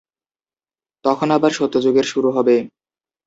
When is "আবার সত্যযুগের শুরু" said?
1.31-2.29